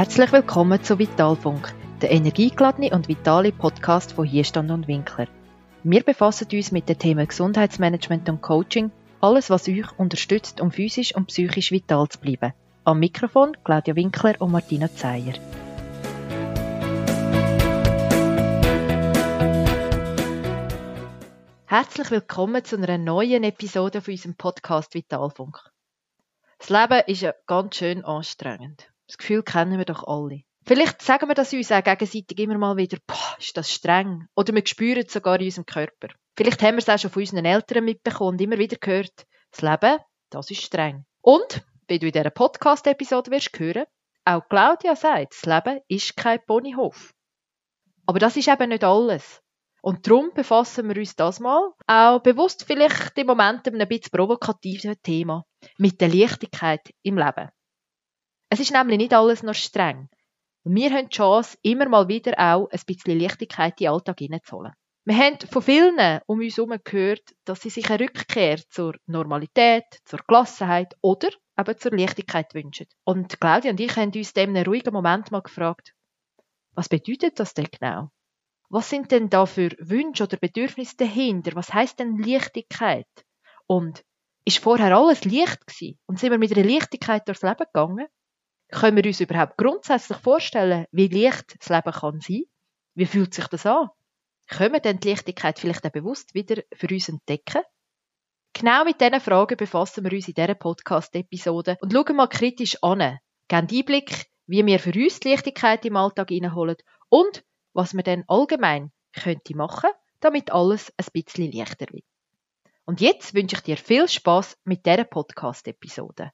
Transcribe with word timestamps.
Herzlich 0.00 0.32
willkommen 0.32 0.82
zu 0.82 0.98
Vitalfunk, 0.98 1.74
der 2.00 2.10
energiegeladene 2.10 2.88
und 2.94 3.06
vitale 3.08 3.52
Podcast 3.52 4.14
von 4.14 4.24
Hierstand 4.24 4.70
und 4.70 4.88
Winkler. 4.88 5.28
Wir 5.82 6.02
befassen 6.02 6.48
uns 6.54 6.72
mit 6.72 6.88
den 6.88 6.98
Themen 6.98 7.28
Gesundheitsmanagement 7.28 8.26
und 8.30 8.40
Coaching, 8.40 8.90
alles 9.20 9.50
was 9.50 9.68
euch 9.68 9.98
unterstützt, 9.98 10.62
um 10.62 10.70
physisch 10.70 11.14
und 11.14 11.26
psychisch 11.26 11.70
vital 11.70 12.08
zu 12.08 12.18
bleiben. 12.18 12.54
Am 12.84 12.98
Mikrofon 12.98 13.54
Claudia 13.62 13.94
Winkler 13.94 14.40
und 14.40 14.52
Martina 14.52 14.88
Zeyer. 14.90 15.34
Herzlich 21.66 22.10
willkommen 22.10 22.64
zu 22.64 22.76
einer 22.78 22.96
neuen 22.96 23.44
Episode 23.44 24.00
von 24.00 24.12
unserem 24.12 24.34
Podcast 24.34 24.94
Vitalfunk. 24.94 25.58
Das 26.58 26.70
Leben 26.70 27.02
ist 27.06 27.20
ja 27.20 27.34
ganz 27.46 27.76
schön 27.76 28.02
anstrengend. 28.02 28.89
Das 29.10 29.18
Gefühl 29.18 29.42
kennen 29.42 29.76
wir 29.76 29.84
doch 29.84 30.06
alle. 30.06 30.42
Vielleicht 30.64 31.02
sagen 31.02 31.26
wir 31.26 31.34
das 31.34 31.52
uns 31.52 31.72
auch 31.72 31.82
gegenseitig 31.82 32.38
immer 32.38 32.56
mal 32.58 32.76
wieder, 32.76 32.96
boah, 33.08 33.36
ist 33.40 33.56
das 33.56 33.72
streng. 33.72 34.28
Oder 34.36 34.54
wir 34.54 34.64
spüren 34.64 35.02
es 35.04 35.12
sogar 35.12 35.40
in 35.40 35.46
unserem 35.46 35.66
Körper. 35.66 36.10
Vielleicht 36.36 36.62
haben 36.62 36.74
wir 36.74 36.78
es 36.78 36.88
auch 36.88 36.96
schon 36.96 37.10
von 37.10 37.22
unseren 37.22 37.44
Eltern 37.44 37.84
mitbekommen 37.86 38.34
und 38.34 38.40
immer 38.40 38.56
wieder 38.56 38.76
gehört, 38.76 39.26
das 39.50 39.62
Leben, 39.62 39.98
das 40.30 40.48
ist 40.52 40.62
streng. 40.62 41.06
Und, 41.22 41.66
wie 41.88 41.98
du 41.98 42.06
in 42.06 42.12
dieser 42.12 42.30
Podcast-Episode 42.30 43.32
wirst 43.32 43.58
hören, 43.58 43.86
auch 44.24 44.48
Claudia 44.48 44.94
sagt, 44.94 45.32
das 45.32 45.44
Leben 45.44 45.80
ist 45.88 46.16
kein 46.16 46.38
Ponyhof. 46.46 47.12
Aber 48.06 48.20
das 48.20 48.36
ist 48.36 48.46
eben 48.46 48.68
nicht 48.68 48.84
alles. 48.84 49.42
Und 49.82 50.06
darum 50.06 50.30
befassen 50.34 50.88
wir 50.88 50.96
uns 50.96 51.16
das 51.16 51.40
mal, 51.40 51.72
auch 51.88 52.20
bewusst 52.20 52.62
vielleicht 52.64 53.18
im 53.18 53.26
Moment 53.26 53.66
ein 53.66 53.88
bisschen 53.88 54.12
provokativen 54.12 54.94
Thema, 55.02 55.46
mit 55.78 56.00
der 56.00 56.10
Leichtigkeit 56.10 56.94
im 57.02 57.18
Leben. 57.18 57.50
Es 58.52 58.58
ist 58.58 58.72
nämlich 58.72 58.98
nicht 58.98 59.14
alles 59.14 59.44
noch 59.44 59.54
streng. 59.54 60.08
Und 60.64 60.74
wir 60.74 60.90
haben 60.90 61.08
die 61.08 61.16
Chance, 61.16 61.56
immer 61.62 61.88
mal 61.88 62.08
wieder 62.08 62.34
auch 62.36 62.68
ein 62.68 62.80
bisschen 62.84 63.18
Leichtigkeit 63.18 63.80
in 63.80 63.84
den 63.86 63.92
Alltag 63.92 64.18
hineinzuholen. 64.18 64.72
Wir 65.04 65.16
haben 65.16 65.38
von 65.38 65.62
vielen 65.62 66.20
um 66.26 66.40
uns 66.40 66.56
herum 66.56 66.76
gehört, 66.82 67.22
dass 67.44 67.62
sie 67.62 67.70
sich 67.70 67.88
eine 67.88 68.00
Rückkehr 68.00 68.58
zur 68.68 68.96
Normalität, 69.06 69.84
zur 70.04 70.18
Gelassenheit 70.26 70.96
oder 71.00 71.28
eben 71.58 71.78
zur 71.78 71.96
Leichtigkeit 71.96 72.52
wünschen. 72.52 72.86
Und 73.04 73.40
Claudia 73.40 73.70
und 73.70 73.80
ich 73.80 73.96
haben 73.96 74.12
uns 74.12 74.32
in 74.32 74.56
einem 74.56 74.66
ruhigen 74.66 74.92
Moment 74.92 75.30
mal 75.30 75.42
gefragt, 75.42 75.94
was 76.74 76.88
bedeutet 76.88 77.38
das 77.38 77.54
denn 77.54 77.68
genau? 77.70 78.10
Was 78.68 78.90
sind 78.90 79.10
denn 79.12 79.30
da 79.30 79.46
für 79.46 79.70
Wünsche 79.78 80.24
oder 80.24 80.36
Bedürfnisse 80.36 80.96
dahinter? 80.96 81.52
Was 81.54 81.72
heißt 81.72 82.00
denn 82.00 82.18
Leichtigkeit? 82.18 83.08
Und 83.66 84.04
ist 84.44 84.58
vorher 84.58 84.96
alles 84.96 85.24
leicht 85.24 85.66
gewesen? 85.66 85.98
Und 86.06 86.18
sind 86.18 86.30
wir 86.30 86.38
mit 86.38 86.56
einer 86.56 86.68
Leichtigkeit 86.68 87.26
durchs 87.26 87.42
Leben 87.42 87.64
gegangen? 87.72 88.06
Können 88.72 88.96
wir 88.96 89.04
uns 89.04 89.20
überhaupt 89.20 89.56
grundsätzlich 89.56 90.18
vorstellen, 90.18 90.86
wie 90.92 91.08
leicht 91.08 91.56
das 91.58 91.68
Leben 91.68 91.92
kann 91.92 92.20
sein? 92.20 92.42
Wie 92.94 93.06
fühlt 93.06 93.34
sich 93.34 93.46
das 93.48 93.66
an? 93.66 93.88
Können 94.48 94.74
wir 94.74 94.80
denn 94.80 95.00
die 95.00 95.10
Leichtigkeit 95.10 95.58
vielleicht 95.58 95.86
auch 95.86 95.90
bewusst 95.90 96.34
wieder 96.34 96.62
für 96.74 96.88
uns 96.88 97.08
entdecken? 97.08 97.62
Genau 98.52 98.84
mit 98.84 99.00
diesen 99.00 99.20
Fragen 99.20 99.56
befassen 99.56 100.04
wir 100.04 100.12
uns 100.12 100.28
in 100.28 100.34
dieser 100.34 100.54
Podcast-Episode 100.54 101.78
und 101.80 101.92
schauen 101.92 102.16
mal 102.16 102.28
kritisch 102.28 102.76
an, 102.82 103.18
geben 103.48 103.68
Einblick, 103.70 104.26
wie 104.46 104.66
wir 104.66 104.80
für 104.80 104.92
uns 104.92 105.20
die 105.20 105.30
Leichtigkeit 105.30 105.84
im 105.84 105.96
Alltag 105.96 106.30
reinholen 106.30 106.76
und 107.08 107.44
was 107.72 107.94
man 107.94 108.04
denn 108.04 108.24
allgemein 108.26 108.90
könnte 109.12 109.56
machen, 109.56 109.90
damit 110.18 110.52
alles 110.52 110.92
ein 110.96 111.06
bisschen 111.12 111.52
leichter 111.52 111.86
wird. 111.92 112.04
Und 112.84 113.00
jetzt 113.00 113.34
wünsche 113.34 113.56
ich 113.56 113.62
dir 113.62 113.76
viel 113.76 114.08
Spaß 114.08 114.58
mit 114.64 114.84
dieser 114.84 115.04
Podcast-Episode. 115.04 116.32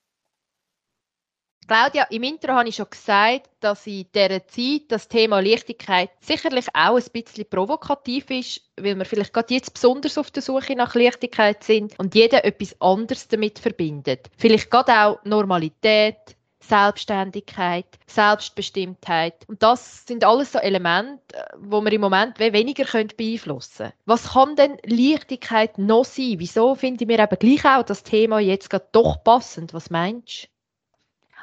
Claudia, 1.66 2.04
im 2.10 2.22
Intro 2.22 2.52
habe 2.52 2.68
ich 2.68 2.76
schon 2.76 2.88
gesagt, 2.88 3.50
dass 3.58 3.88
in 3.88 4.06
dieser 4.14 4.46
Zeit 4.46 4.82
das 4.88 5.08
Thema 5.08 5.40
Leichtigkeit 5.40 6.10
sicherlich 6.20 6.66
auch 6.74 6.96
ein 6.96 7.04
bisschen 7.12 7.48
provokativ 7.48 8.30
ist, 8.30 8.60
weil 8.76 8.96
wir 8.96 9.04
vielleicht 9.04 9.32
gerade 9.32 9.52
jetzt 9.52 9.74
besonders 9.74 10.16
auf 10.16 10.30
der 10.30 10.42
Suche 10.42 10.76
nach 10.76 10.94
Leichtigkeit 10.94 11.64
sind 11.64 11.98
und 11.98 12.14
jeder 12.14 12.44
etwas 12.44 12.80
anderes 12.80 13.26
damit 13.26 13.58
verbindet. 13.58 14.28
Vielleicht 14.36 14.70
gerade 14.70 14.92
auch 14.92 15.24
Normalität, 15.24 16.36
Selbstständigkeit, 16.60 17.86
Selbstbestimmtheit. 18.06 19.44
Und 19.48 19.62
das 19.62 20.06
sind 20.06 20.24
alles 20.24 20.52
so 20.52 20.58
Elemente, 20.58 21.48
wo 21.58 21.80
wir 21.80 21.92
im 21.92 22.00
Moment 22.00 22.38
weniger 22.38 22.84
beeinflussen 23.16 23.76
können. 23.76 23.92
Was 24.04 24.32
kann 24.34 24.54
denn 24.54 24.78
Leichtigkeit 24.84 25.78
noch 25.78 26.04
sein? 26.04 26.36
Wieso 26.38 26.76
finden 26.76 27.08
wir 27.08 27.18
eben 27.18 27.38
gleich 27.38 27.64
auch 27.64 27.84
das 27.84 28.04
Thema 28.04 28.38
jetzt 28.38 28.70
gerade 28.70 28.88
doch 28.92 29.22
passend? 29.24 29.74
Was 29.74 29.90
meinst 29.90 30.44
du? 30.44 30.55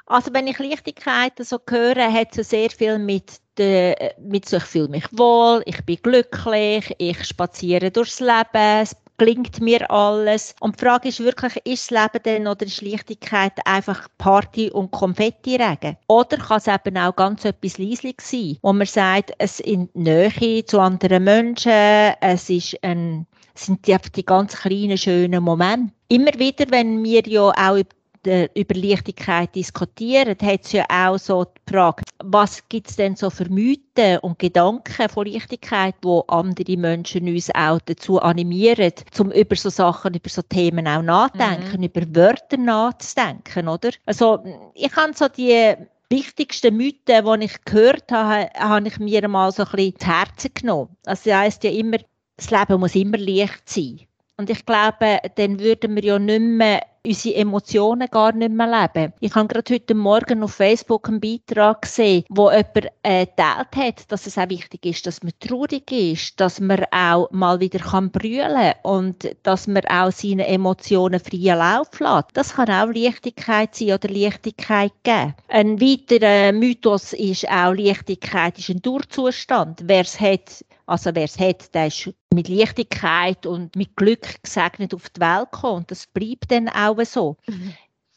Also 0.05 0.33
wenn 0.33 0.47
ich 0.47 0.59
Leichtigkeit 0.59 1.33
so 1.39 1.59
höre, 1.69 2.11
hat 2.11 2.37
es 2.37 2.49
sehr 2.49 2.69
viel 2.69 2.99
mit 2.99 3.39
der, 3.57 4.15
mit 4.19 4.47
so, 4.47 4.57
ich 4.57 4.63
fühle 4.63 4.89
mich 4.89 5.05
wohl, 5.11 5.63
ich 5.65 5.83
bin 5.85 5.97
glücklich, 6.01 6.93
ich 6.97 7.23
spaziere 7.23 7.89
durchs 7.89 8.19
Leben, 8.19 8.81
es 8.81 8.95
gelingt 9.17 9.61
mir 9.61 9.89
alles. 9.89 10.55
Und 10.59 10.75
die 10.75 10.85
Frage 10.85 11.09
ist 11.09 11.19
wirklich, 11.19 11.55
ist 11.65 11.91
das 11.91 12.01
Leben 12.01 12.23
denn 12.23 12.47
oder 12.47 12.65
ist 12.65 12.81
Leichtigkeit 12.81 13.53
einfach 13.65 14.07
Party 14.17 14.69
und 14.71 14.91
Konfetti-Regen? 14.91 15.97
Oder 16.07 16.37
kann 16.37 16.57
es 16.57 16.67
eben 16.67 16.97
auch 16.97 17.15
ganz 17.15 17.45
etwas 17.45 17.77
leislich 17.77 18.19
sein, 18.21 18.57
wo 18.61 18.73
man 18.73 18.87
sagt, 18.87 19.33
es 19.37 19.59
in 19.61 19.89
Nähe 19.93 20.65
zu 20.65 20.79
anderen 20.79 21.23
Menschen, 21.23 21.71
es 22.19 22.49
ist 22.49 22.83
ein 22.83 23.25
sind 23.55 23.85
die, 23.85 23.95
die 24.15 24.25
ganz 24.25 24.55
kleinen, 24.55 24.97
schönen 24.97 25.43
Momente. 25.43 25.93
Immer 26.07 26.33
wieder, 26.39 26.65
wenn 26.69 27.03
wir 27.03 27.21
ja 27.27 27.51
auch 27.51 27.83
über 28.25 28.75
Leichtigkeit 28.75 29.53
diskutieren, 29.55 30.35
hat 30.41 30.61
es 30.63 30.71
ja 30.71 30.85
auch 30.89 31.17
so 31.17 31.45
die 31.45 31.73
Frage, 31.73 32.03
was 32.23 32.67
gibt 32.69 32.89
es 32.89 32.95
denn 32.95 33.15
so 33.15 33.29
für 33.29 33.49
Mythen 33.49 34.19
und 34.19 34.39
Gedanken 34.39 35.09
von 35.09 35.25
Leichtigkeit, 35.25 35.95
wo 36.01 36.21
andere 36.27 36.77
Menschen 36.77 37.27
uns 37.27 37.53
auch 37.53 37.79
dazu 37.85 38.21
animieren, 38.21 38.93
um 39.19 39.31
über 39.31 39.55
so 39.55 39.69
Sachen, 39.69 40.13
über 40.13 40.29
so 40.29 40.41
Themen 40.41 40.87
auch 40.87 41.01
nachdenken, 41.01 41.77
mhm. 41.77 41.83
über 41.83 42.15
Wörter 42.15 42.57
nachzudenken, 42.57 43.67
oder? 43.67 43.91
Also 44.05 44.43
ich 44.73 44.95
habe 44.95 45.13
so 45.13 45.27
die 45.27 45.75
wichtigsten 46.09 46.77
Mythen, 46.77 47.39
die 47.39 47.45
ich 47.45 47.65
gehört 47.65 48.11
habe, 48.11 48.49
habe 48.57 48.87
ich 48.87 48.99
mir 48.99 49.27
mal 49.27 49.51
so 49.51 49.63
ein 49.63 49.71
bisschen 49.71 49.99
zu 49.99 50.07
Herzen 50.07 50.51
genommen. 50.53 50.95
Also 51.05 51.29
das 51.29 51.39
heisst 51.39 51.63
ja 51.63 51.71
immer, 51.71 51.97
das 52.37 52.51
Leben 52.51 52.79
muss 52.79 52.95
immer 52.95 53.17
leicht 53.17 53.67
sein. 53.67 54.01
Und 54.37 54.49
ich 54.49 54.65
glaube, 54.65 55.19
dann 55.35 55.59
würden 55.59 55.95
wir 55.95 56.03
ja 56.03 56.19
nicht 56.19 56.39
mehr 56.39 56.81
unsere 57.05 57.35
Emotionen 57.35 58.07
gar 58.09 58.31
nicht 58.33 58.53
mehr 58.53 58.89
leben. 58.93 59.13
Ich 59.19 59.35
habe 59.35 59.47
gerade 59.49 59.73
heute 59.73 59.93
Morgen 59.93 60.41
auf 60.41 60.53
Facebook 60.53 61.09
einen 61.09 61.19
Beitrag 61.19 61.81
gesehen, 61.81 62.23
wo 62.29 62.49
jemand 62.49 62.87
äh, 63.03 63.25
geteilt 63.25 63.75
hat, 63.75 64.11
dass 64.11 64.25
es 64.25 64.37
auch 64.37 64.49
wichtig 64.49 64.85
ist, 64.85 65.05
dass 65.05 65.21
man 65.21 65.33
traurig 65.39 65.91
ist, 65.91 66.39
dass 66.39 66.61
man 66.61 66.85
auch 66.91 67.29
mal 67.31 67.59
wieder 67.59 67.79
kann 67.79 68.09
brüllen 68.09 68.73
und 68.83 69.35
dass 69.43 69.67
man 69.67 69.83
auch 69.85 70.13
seine 70.13 70.47
Emotionen 70.47 71.19
freien 71.19 71.59
Lauf 71.59 71.99
lässt. 71.99 72.29
Das 72.33 72.53
kann 72.53 72.69
auch 72.69 72.93
Leichtigkeit 72.93 73.75
sein 73.75 73.91
oder 73.91 74.07
Leichtigkeit 74.07 74.93
geben. 75.03 75.35
Ein 75.49 75.81
weiterer 75.81 76.53
Mythos 76.53 77.11
ist 77.11 77.49
auch, 77.49 77.73
Leichtigkeit 77.73 78.57
ist 78.57 78.69
ein 78.69 78.81
Durchzustand. 78.81 79.81
Wer 79.83 80.01
es 80.01 80.21
hat, 80.21 80.63
also 80.85 81.11
wer 81.13 81.25
es 81.25 81.37
hat, 81.37 81.73
der 81.75 81.87
ist 81.87 82.09
mit 82.33 82.47
Leichtigkeit 82.47 83.45
und 83.45 83.75
mit 83.75 83.95
Glück 83.95 84.43
gesegnet 84.43 84.93
auf 84.93 85.09
die 85.09 85.21
Welt 85.21 85.51
gekommen. 85.51 85.77
Und 85.77 85.91
das 85.91 86.07
bleibt 86.07 86.51
dann 86.51 86.69
auch 86.69 87.01
so. 87.05 87.37
Mhm. 87.47 87.73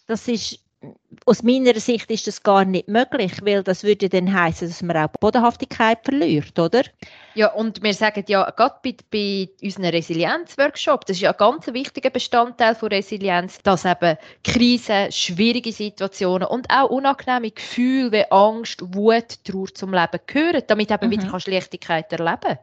Das 0.07 0.29
ist 0.29 0.61
aus 1.25 1.43
meiner 1.43 1.79
Sicht 1.81 2.11
ist 2.11 2.27
das 2.27 2.43
gar 2.43 2.65
nicht 2.65 2.89
möglich, 2.89 3.33
weil 3.43 3.63
das 3.63 3.83
würde 3.83 4.09
dann 4.09 4.33
heißen, 4.33 4.69
dass 4.69 4.83
man 4.83 4.97
auch 4.97 5.09
Bodenhaftigkeit 5.21 5.99
verliert, 6.05 6.59
oder? 6.59 6.83
Ja, 7.35 7.49
und 7.53 7.83
wir 7.83 7.95
sagen 7.95 8.25
ja, 8.29 8.49
gerade 8.51 8.77
bei, 8.83 8.97
bei 9.11 9.49
unseren 9.63 9.87
Resilienzworkshop, 9.87 11.07
das 11.07 11.17
ist 11.17 11.23
ja 11.23 11.33
ein 11.33 11.37
ganz 11.39 11.67
wichtiger 11.69 12.11
Bestandteil 12.11 12.75
von 12.75 12.89
Resilienz, 12.89 13.59
dass 13.63 13.85
eben 13.85 14.17
Krisen, 14.45 15.11
schwierige 15.11 15.73
Situationen 15.73 16.47
und 16.47 16.69
auch 16.71 16.91
unangenehme 16.91 17.51
Gefühle 17.51 18.13
wie 18.13 18.31
Angst, 18.31 18.83
Wut, 18.95 19.45
Trauer 19.45 19.75
zum 19.75 19.93
Leben 19.93 20.21
gehören, 20.27 20.63
damit 20.67 20.91
eben 20.91 21.07
mhm. 21.07 21.11
wieder 21.11 21.29
kannst 21.29 21.49
Leichtigkeit 21.49 22.13
erleben 22.13 22.59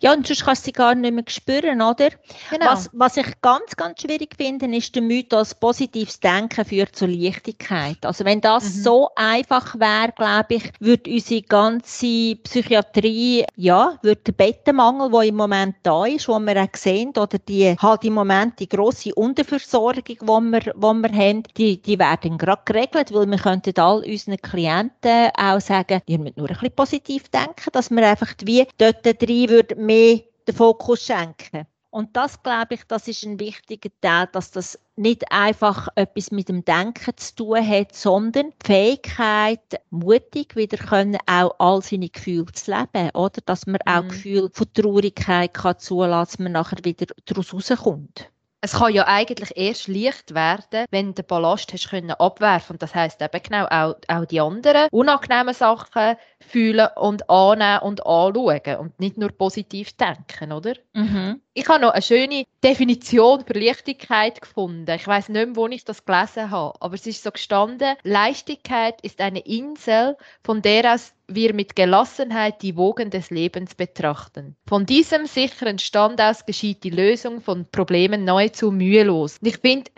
ja, 0.00 0.12
und 0.12 0.26
sonst 0.26 0.44
kannst 0.44 0.62
du 0.62 0.66
sie 0.66 0.72
gar 0.72 0.94
nicht 0.94 1.14
mehr 1.14 1.24
spüren, 1.28 1.82
oder? 1.82 2.08
Genau. 2.50 2.66
Was, 2.66 2.90
was 2.92 3.16
ich 3.16 3.26
ganz, 3.40 3.76
ganz 3.76 4.00
schwierig 4.00 4.34
finde, 4.36 4.66
ist 4.76 4.94
der 4.94 5.02
Mythos, 5.02 5.54
positives 5.54 6.20
Denken 6.20 6.64
führt 6.64 6.94
zur 6.94 7.08
Leichtigkeit. 7.08 7.98
Also 8.02 8.24
wenn 8.24 8.40
das 8.40 8.64
mhm. 8.64 8.82
so 8.82 9.08
einfach 9.16 9.74
wäre, 9.78 10.12
glaube 10.16 10.54
ich, 10.54 10.72
würde 10.80 11.10
unsere 11.10 11.42
ganze 11.42 12.36
Psychiatrie, 12.36 13.44
ja, 13.56 13.98
würde 14.02 14.22
der 14.22 14.32
Bettenmangel, 14.32 15.10
der 15.10 15.22
im 15.22 15.36
Moment 15.36 15.76
da 15.82 16.06
ist, 16.06 16.28
wo 16.28 16.38
wir 16.38 16.62
auch 16.62 16.76
sehen, 16.76 17.10
oder 17.10 17.38
die, 17.38 17.76
halt 17.78 18.04
im 18.04 18.14
Moment 18.14 18.58
die 18.60 18.68
grosse 18.68 19.14
Unterversorgung, 19.14 20.02
die 20.04 20.18
wir, 20.20 20.72
wo 20.76 20.92
wir 20.92 21.12
haben, 21.12 21.42
die, 21.56 21.80
die 21.80 21.98
werden 21.98 22.38
gerade 22.38 22.62
geregelt, 22.64 23.12
weil 23.12 23.30
wir 23.30 23.38
könnten 23.38 23.78
all 23.78 24.04
unseren 24.04 24.36
Klienten 24.38 25.30
auch 25.36 25.60
sagen, 25.60 26.00
ihr 26.06 26.18
müsst 26.18 26.36
nur 26.36 26.48
ein 26.48 26.54
bisschen 26.54 26.74
positiv 26.74 27.28
denken, 27.28 27.70
dass 27.72 27.90
wir 27.90 28.06
einfach 28.06 28.34
wie 28.44 28.66
dort 28.78 29.04
drin 29.04 29.48
würde 29.68 29.80
mehr 29.80 30.20
den 30.46 30.54
Fokus 30.54 31.04
schenken. 31.04 31.66
Und 31.90 32.14
das, 32.16 32.42
glaube 32.42 32.74
ich, 32.74 32.84
das 32.86 33.08
ist 33.08 33.24
ein 33.24 33.40
wichtiger 33.40 33.88
Teil, 34.02 34.28
dass 34.32 34.50
das 34.50 34.78
nicht 34.96 35.32
einfach 35.32 35.88
etwas 35.94 36.30
mit 36.30 36.48
dem 36.50 36.62
Denken 36.64 37.16
zu 37.16 37.34
tun 37.34 37.66
hat, 37.66 37.94
sondern 37.94 38.52
die 38.62 38.66
Fähigkeit, 38.66 39.80
mutig 39.88 40.54
wieder 40.54 40.76
können, 40.76 41.16
auch 41.26 41.54
all 41.58 41.80
seine 41.80 42.10
Gefühle 42.10 42.52
zu 42.52 42.70
leben, 42.70 43.10
oder? 43.14 43.40
Dass 43.46 43.66
man 43.66 43.80
mhm. 43.86 43.92
auch 43.92 44.08
Gefühle 44.08 44.50
von 44.52 44.72
Traurigkeit 44.74 45.54
kann 45.54 45.78
zulassen, 45.78 46.30
dass 46.30 46.38
man 46.38 46.52
nachher 46.52 46.84
wieder 46.84 47.06
daraus 47.24 47.54
rauskommt 47.54 48.30
es 48.60 48.72
kann 48.72 48.92
ja 48.92 49.06
eigentlich 49.06 49.56
erst 49.56 49.86
leicht 49.86 50.34
werden, 50.34 50.86
wenn 50.90 51.08
du 51.08 51.22
den 51.22 51.26
Ballast 51.26 51.72
hast 51.72 51.90
können 51.90 52.10
abwerfen 52.10 52.74
und 52.74 52.82
das 52.82 52.94
heißt 52.94 53.22
eben 53.22 53.42
genau 53.42 53.66
auch, 53.66 53.94
auch 54.08 54.24
die 54.24 54.40
anderen 54.40 54.88
unangenehmen 54.90 55.54
Sachen 55.54 56.16
fühlen 56.40 56.88
und 56.96 57.28
annehmen 57.28 57.80
und 57.82 58.06
anschauen 58.06 58.76
und 58.78 59.00
nicht 59.00 59.18
nur 59.18 59.30
positiv 59.30 59.96
denken, 59.96 60.52
oder? 60.52 60.74
Mhm. 60.94 61.40
Ich 61.52 61.68
habe 61.68 61.80
noch 61.80 61.90
eine 61.90 62.02
schöne 62.02 62.44
Definition 62.62 63.44
für 63.44 63.58
Leichtigkeit 63.58 64.40
gefunden. 64.40 64.90
Ich 64.90 65.06
weiß 65.06 65.28
nicht 65.28 65.46
mehr, 65.46 65.56
wo 65.56 65.66
ich 65.66 65.84
das 65.84 66.04
gelesen 66.04 66.50
habe, 66.50 66.80
aber 66.80 66.94
es 66.94 67.06
ist 67.06 67.22
so 67.22 67.30
gestanden: 67.30 67.96
Leichtigkeit 68.02 69.00
ist 69.02 69.20
eine 69.20 69.40
Insel, 69.40 70.16
von 70.44 70.62
der 70.62 70.94
aus 70.94 71.12
wir 71.26 71.52
mit 71.52 71.76
Gelassenheit 71.76 72.62
die 72.62 72.76
Wogen 72.76 73.10
des 73.10 73.30
Lebens 73.30 73.74
betrachten. 73.74 74.56
Von 74.66 74.86
diesem 74.86 75.26
sicheren 75.26 75.78
Stand 75.78 76.20
aus 76.20 76.46
geschieht 76.46 76.84
die 76.84 76.90
Lösung 76.90 77.42
von 77.42 77.66
Problemen 77.70 78.24
nahezu 78.24 78.70
mühelos. 78.70 79.38
Und 79.38 79.48
ich 79.48 79.58
finde, 79.58 79.90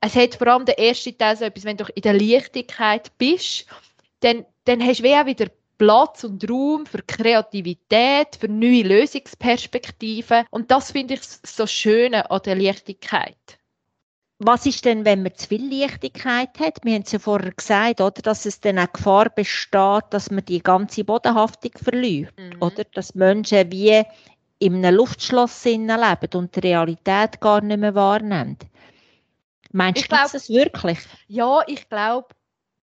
es 0.00 0.14
hat 0.14 0.34
vor 0.34 0.48
allem 0.48 0.66
der 0.66 0.78
erste 0.78 1.16
Teil 1.16 1.36
so 1.36 1.44
etwas, 1.44 1.64
wenn 1.64 1.78
du 1.78 1.84
in 1.94 2.02
der 2.02 2.12
Leichtigkeit 2.12 3.10
bist, 3.16 3.66
dann, 4.20 4.44
dann 4.64 4.82
hast 4.84 5.00
du 5.00 5.04
wie 5.04 5.14
auch 5.14 5.24
wieder 5.24 5.46
Platz 5.78 6.24
und 6.24 6.48
Raum 6.50 6.86
für 6.86 7.02
Kreativität, 7.02 8.36
für 8.38 8.48
neue 8.48 8.82
Lösungsperspektiven. 8.82 10.44
Und 10.50 10.70
das 10.70 10.92
finde 10.92 11.14
ich 11.14 11.20
so 11.22 11.66
schön 11.66 12.14
an 12.14 12.40
der 12.44 12.56
Leichtigkeit. 12.56 13.36
Was 14.38 14.66
ist 14.66 14.84
denn, 14.84 15.06
wenn 15.06 15.22
man 15.22 15.34
zu 15.34 15.48
viel 15.48 15.80
Leichtigkeit 15.80 16.50
hat? 16.60 16.84
Wir 16.84 16.94
haben 16.94 17.02
es 17.02 17.12
ja 17.12 17.18
vorher 17.18 17.52
gesagt, 17.52 18.02
oder, 18.02 18.20
dass 18.20 18.44
es 18.44 18.60
dann 18.60 18.78
auch 18.78 18.92
Gefahr 18.92 19.30
besteht, 19.30 20.04
dass 20.10 20.30
man 20.30 20.44
die 20.44 20.62
ganze 20.62 21.04
Bodenhaftung 21.04 21.72
verliert. 21.82 22.34
Mhm. 22.38 22.60
Oder? 22.60 22.84
Dass 22.84 23.14
Menschen 23.14 23.72
wie 23.72 24.02
in 24.58 24.84
einem 24.84 24.94
Luftschloss 24.94 25.64
leben 25.64 25.90
und 26.34 26.54
die 26.54 26.60
Realität 26.60 27.40
gar 27.40 27.62
nicht 27.62 27.78
mehr 27.78 27.94
wahrnehmen. 27.94 28.58
Meinst 29.72 30.02
ich 30.02 30.08
du 30.08 30.16
glaub, 30.16 30.32
das 30.32 30.48
wirklich? 30.48 30.98
Ja, 31.28 31.62
ich 31.66 31.88
glaube, 31.88 32.28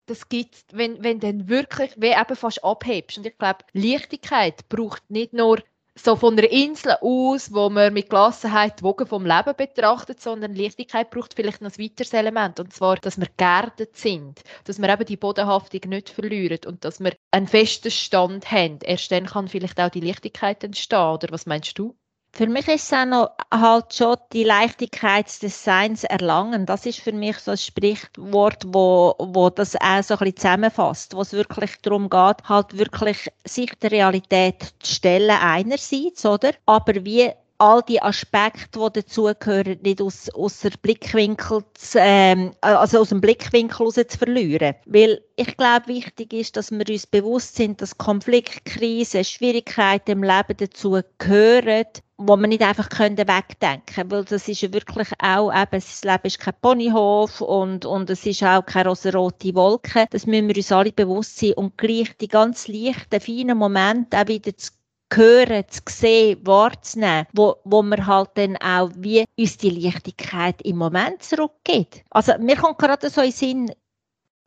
das 0.06 0.28
gibt 0.28 0.56
wenn, 0.72 1.02
wenn 1.02 1.20
du 1.20 1.48
wirklich 1.48 1.92
wie 1.96 2.12
eben 2.12 2.36
fast 2.36 2.64
abhebst. 2.64 3.18
Und 3.18 3.26
ich 3.26 3.36
glaube, 3.38 3.64
Leichtigkeit 3.72 4.68
braucht 4.68 5.10
nicht 5.10 5.32
nur 5.32 5.62
so 5.98 6.14
von 6.14 6.34
einer 6.38 6.50
Insel 6.50 6.96
aus, 7.00 7.52
wo 7.52 7.70
man 7.70 7.92
mit 7.94 8.10
Gelassenheit 8.10 8.80
die 8.80 8.84
Wogen 8.84 9.06
vom 9.06 9.24
Leben 9.24 9.56
betrachtet, 9.56 10.20
sondern 10.20 10.54
Leichtigkeit 10.54 11.10
braucht 11.10 11.34
vielleicht 11.34 11.62
noch 11.62 11.72
ein 11.72 11.82
weiteres 11.82 12.12
Element, 12.12 12.60
und 12.60 12.72
zwar, 12.72 12.96
dass 12.96 13.18
wir 13.18 13.28
geerdet 13.36 13.96
sind, 13.96 14.42
dass 14.64 14.78
wir 14.78 14.90
eben 14.90 15.06
die 15.06 15.16
Bodenhaftung 15.16 15.80
nicht 15.88 16.10
verlieren 16.10 16.60
und 16.66 16.84
dass 16.84 17.00
wir 17.00 17.16
einen 17.30 17.48
festen 17.48 17.90
Stand 17.90 18.50
haben. 18.50 18.78
Erst 18.82 19.10
dann 19.10 19.26
kann 19.26 19.48
vielleicht 19.48 19.80
auch 19.80 19.88
die 19.88 20.00
Leichtigkeit 20.00 20.62
entstehen, 20.62 20.98
oder 20.98 21.28
was 21.30 21.46
meinst 21.46 21.78
du? 21.78 21.96
Für 22.36 22.48
mich 22.48 22.68
ist 22.68 22.84
es 22.84 22.92
auch 22.92 23.06
noch 23.06 23.30
halt 23.50 23.94
schon 23.94 24.18
die 24.34 24.44
Leichtigkeit 24.44 25.42
des 25.42 25.64
Seins 25.64 26.04
erlangen. 26.04 26.66
Das 26.66 26.84
ist 26.84 27.00
für 27.00 27.12
mich 27.12 27.38
so 27.38 27.52
ein 27.52 27.56
Sprichwort, 27.56 28.62
wo, 28.66 29.14
wo 29.18 29.48
das 29.48 29.74
auch 29.76 30.02
so 30.02 30.12
ein 30.16 30.18
bisschen 30.18 30.36
zusammenfasst, 30.36 31.16
wo 31.16 31.22
es 31.22 31.32
wirklich 31.32 31.70
darum 31.80 32.10
geht, 32.10 32.46
halt 32.46 32.76
wirklich 32.76 33.30
sich 33.46 33.72
der 33.80 33.90
Realität 33.90 34.74
zu 34.80 34.92
stellen 34.96 35.30
einerseits, 35.30 36.26
oder? 36.26 36.52
Aber 36.66 37.06
wie 37.06 37.30
all 37.58 37.82
die 37.82 38.02
Aspekte, 38.02 38.78
die 38.78 39.00
dazugehören, 39.00 39.78
nicht 39.82 40.02
aus, 40.02 40.28
aus, 40.30 40.60
der 40.60 40.72
Blickwinkel 40.82 41.62
zu, 41.74 41.98
ähm, 42.00 42.52
also 42.60 43.00
aus 43.00 43.08
dem 43.10 43.20
Blickwinkel 43.20 43.84
raus 43.84 43.94
zu 43.94 44.18
verlieren. 44.18 44.74
Weil 44.86 45.22
ich 45.36 45.56
glaube, 45.56 45.88
wichtig 45.88 46.32
ist, 46.32 46.56
dass 46.56 46.70
wir 46.70 46.88
uns 46.88 47.06
bewusst 47.06 47.56
sind, 47.56 47.80
dass 47.80 47.98
Konfliktkrisen, 47.98 49.24
Schwierigkeiten 49.24 50.12
im 50.12 50.22
Leben 50.22 50.56
dazu 50.56 51.00
gehören, 51.18 51.86
wo 52.18 52.36
man 52.36 52.48
nicht 52.48 52.62
einfach 52.62 52.88
können 52.88 53.18
wegdenken 53.18 54.10
weil 54.10 54.24
das 54.24 54.48
ist 54.48 54.62
ja 54.62 54.72
wirklich 54.72 55.08
auch 55.18 55.52
eben, 55.52 55.70
das 55.72 56.02
Leben 56.02 56.24
ist 56.24 56.38
kein 56.38 56.54
Ponyhof 56.62 57.42
und, 57.42 57.84
und 57.84 58.08
es 58.08 58.24
ist 58.24 58.42
auch 58.42 58.64
keine 58.64 58.88
rosarote 58.88 59.54
Wolke. 59.54 60.06
Das 60.10 60.26
müssen 60.26 60.48
wir 60.48 60.56
uns 60.56 60.72
alle 60.72 60.92
bewusst 60.92 61.38
sein 61.38 61.52
und 61.54 61.76
gleich 61.76 62.16
die 62.16 62.28
ganz 62.28 62.68
leichten, 62.68 63.20
feinen 63.20 63.58
Momente 63.58 64.18
auch 64.18 64.28
wieder 64.28 64.56
zu 64.56 64.72
hören, 65.12 65.64
zu 65.68 65.80
sehen, 65.88 66.38
wahrzunehmen, 66.46 67.26
wo, 67.32 67.56
wo 67.64 67.82
man 67.82 68.06
halt 68.06 68.30
dann 68.34 68.56
auch 68.56 68.90
wie 68.96 69.24
uns 69.38 69.56
die 69.56 69.70
Leichtigkeit 69.70 70.60
im 70.62 70.76
Moment 70.76 71.22
zurückgeht. 71.22 72.02
Also 72.10 72.32
mir 72.38 72.56
kommt 72.56 72.78
gerade 72.78 73.08
so 73.10 73.20
in 73.20 73.30
den 73.30 73.32
Sinn, 73.32 73.72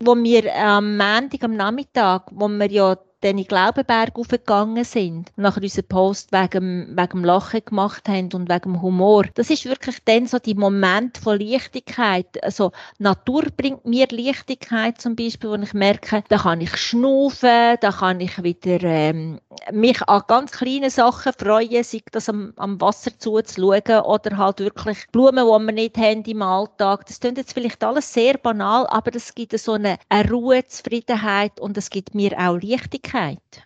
wo 0.02 0.16
wir 0.16 0.56
am 0.56 0.98
Montag, 0.98 1.44
am 1.44 1.56
Nachmittag, 1.56 2.30
wo 2.32 2.48
wir 2.48 2.72
ja 2.72 2.98
dann 3.22 3.38
in 3.38 3.46
Glaubenberg 3.46 4.18
aufgegangen 4.18 4.84
sind, 4.84 5.32
nach 5.36 5.58
unserem 5.58 5.88
Post 5.88 6.32
wegen, 6.32 6.96
wegen 6.96 7.10
dem 7.10 7.26
Lachen 7.26 7.62
gemacht 7.66 8.08
haben 8.08 8.30
und 8.34 8.50
wegen 8.50 8.74
dem 8.74 8.82
Humor. 8.82 9.26
Das 9.36 9.50
ist 9.50 9.66
wirklich 9.66 9.98
dann 10.06 10.26
so 10.26 10.40
die 10.40 10.56
Moment 10.56 11.18
von 11.18 11.40
Leichtigkeit. 11.40 12.42
Also, 12.44 12.72
Natur 12.98 13.44
bringt 13.56 13.86
mir 13.86 14.08
Leichtigkeit 14.10 15.02
zum 15.02 15.16
Beispiel, 15.16 15.50
wo 15.50 15.56
ich 15.56 15.74
merke, 15.74 16.24
da 16.30 16.38
kann 16.38 16.62
ich 16.62 16.76
schnaufen, 16.78 17.76
da 17.82 17.92
kann 17.92 18.22
ich 18.22 18.42
wieder 18.42 18.82
ähm, 18.84 19.40
mich 19.72 20.02
an 20.08 20.24
ganz 20.28 20.52
kleine 20.52 20.90
Sachen 20.90 21.34
freuen, 21.38 21.84
sei 21.84 22.02
das 22.12 22.30
am, 22.30 22.54
am 22.56 22.80
Wasser 22.80 23.12
zuzuschauen 23.18 24.02
oder 24.04 24.38
halt 24.38 24.60
wirklich 24.60 25.06
Blumen, 25.12 25.46
die 25.46 25.66
wir 25.66 25.72
nicht 25.74 25.98
haben 25.98 26.24
im 26.24 26.42
Alltag. 26.42 27.06
Das 27.08 27.20
klingt 27.20 27.38
jetzt 27.38 27.54
vielleicht 27.54 27.84
alles 27.84 28.14
sehr 28.14 28.38
banal, 28.38 28.88
aber 28.88 29.14
es 29.16 29.36
gibt 29.36 29.58
so 29.60 29.74
eine, 29.74 29.98
eine 30.08 30.32
Ruhe, 30.32 30.66
Zufriedenheit 30.66 31.60
und 31.60 31.78
es 31.78 31.90
gibt 31.90 32.16
mir 32.16 32.32
auch 32.38 32.58
Leichtigkeit. 32.62 33.09
Leichtigkeit? 33.14 33.64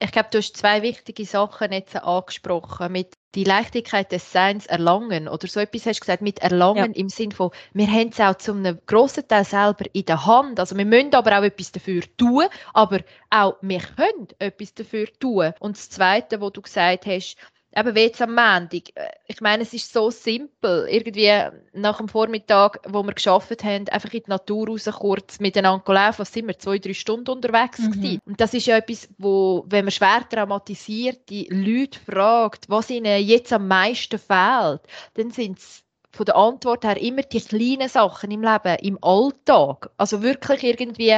Ich 0.00 0.12
glaube, 0.12 0.28
du 0.30 0.38
hast 0.38 0.56
zwei 0.56 0.82
wichtige 0.82 1.24
Sachen 1.24 1.72
jetzt 1.72 1.96
angesprochen. 1.96 2.92
Mit 2.92 3.14
die 3.34 3.42
Leichtigkeit 3.42 4.12
des 4.12 4.30
Seins 4.30 4.66
erlangen 4.66 5.26
oder 5.26 5.48
so 5.48 5.58
etwas 5.58 5.86
hast 5.86 5.98
du 5.98 6.00
gesagt, 6.02 6.22
mit 6.22 6.38
erlangen 6.38 6.92
ja. 6.92 7.00
im 7.00 7.08
Sinn 7.08 7.32
von, 7.32 7.50
wir 7.72 7.88
haben 7.88 8.10
es 8.10 8.20
auch 8.20 8.36
zu 8.36 8.52
einem 8.52 8.78
grossen 8.86 9.26
Teil 9.26 9.44
selber 9.44 9.86
in 9.92 10.04
der 10.04 10.24
Hand. 10.24 10.60
Also 10.60 10.76
wir 10.76 10.84
müssen 10.84 11.14
aber 11.14 11.36
auch 11.36 11.42
etwas 11.42 11.72
dafür 11.72 12.02
tun, 12.16 12.44
aber 12.74 13.00
auch 13.30 13.56
wir 13.60 13.80
können 13.80 14.28
etwas 14.38 14.74
dafür 14.74 15.06
tun. 15.18 15.52
Und 15.58 15.76
das 15.76 15.90
Zweite, 15.90 16.40
wo 16.40 16.50
du 16.50 16.62
gesagt 16.62 17.06
hast, 17.06 17.36
eben 17.78 17.94
wie 17.94 18.00
jetzt 18.00 18.20
am 18.20 18.34
Montag. 18.34 18.94
Äh, 18.94 19.10
ich 19.26 19.40
meine, 19.40 19.62
es 19.62 19.72
ist 19.72 19.92
so 19.92 20.10
simpel. 20.10 20.86
Irgendwie 20.90 21.32
nach 21.72 21.98
dem 21.98 22.08
Vormittag, 22.08 22.80
wo 22.88 23.02
wir 23.02 23.12
geschafft 23.12 23.64
haben, 23.64 23.88
einfach 23.88 24.12
in 24.12 24.22
die 24.24 24.30
Natur 24.30 24.68
raus 24.68 24.88
kurz 24.98 25.40
miteinander 25.40 25.92
laufen. 25.92 26.20
Was 26.20 26.32
sind 26.32 26.46
wir? 26.46 26.58
Zwei, 26.58 26.78
drei 26.78 26.94
Stunden 26.94 27.30
unterwegs 27.30 27.78
mhm. 27.78 28.20
Und 28.24 28.40
das 28.40 28.54
ist 28.54 28.66
ja 28.66 28.76
etwas, 28.76 29.08
wo, 29.18 29.64
wenn 29.68 29.84
man 29.84 29.92
schwer 29.92 30.26
traumatisiert, 30.28 31.28
die 31.28 31.48
Leute 31.50 31.98
fragt, 32.00 32.68
was 32.68 32.90
ihnen 32.90 33.22
jetzt 33.22 33.52
am 33.52 33.68
meisten 33.68 34.18
fehlt, 34.18 34.80
dann 35.14 35.30
sind 35.30 35.58
es 35.58 35.84
von 36.18 36.26
der 36.26 36.36
Antwort 36.36 36.84
her 36.84 37.00
immer 37.00 37.22
die 37.22 37.40
kleinen 37.40 37.88
Sachen 37.88 38.32
im 38.32 38.42
Leben, 38.42 38.76
im 38.82 38.98
Alltag. 39.02 39.88
Also 39.98 40.20
wirklich 40.20 40.64
irgendwie 40.64 41.16